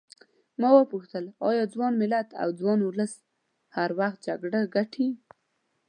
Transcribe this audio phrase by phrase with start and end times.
[0.59, 3.13] ما وپوښتل ایا ځوان ملت او ځوان ولس
[3.75, 5.07] هر وخت جګړه ګټي.